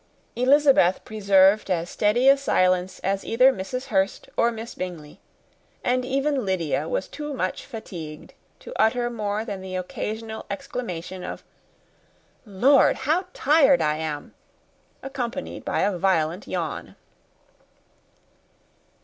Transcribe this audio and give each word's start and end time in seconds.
Elizabeth 0.35 1.05
preserved 1.05 1.69
as 1.69 1.87
steady 1.87 2.27
a 2.27 2.35
silence 2.35 2.97
as 3.03 3.23
either 3.23 3.53
Mrs. 3.53 3.83
Hurst 3.93 4.27
or 4.35 4.49
Miss 4.51 4.73
Bingley; 4.73 5.19
and 5.83 6.03
even 6.03 6.43
Lydia 6.43 6.89
was 6.89 7.07
too 7.07 7.35
much 7.35 7.67
fatigued 7.67 8.33
to 8.61 8.73
utter 8.81 9.11
more 9.11 9.45
than 9.45 9.61
the 9.61 9.75
occasional 9.75 10.47
exclamation 10.49 11.23
of 11.23 11.43
"Lord, 12.47 12.95
how 12.95 13.25
tired 13.35 13.79
I 13.79 13.97
am!" 13.97 14.33
accompanied 15.03 15.63
by 15.63 15.81
a 15.81 15.95
violent 15.95 16.47
yawn. 16.47 16.95